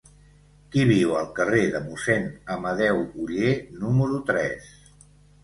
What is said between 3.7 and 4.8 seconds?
número tres?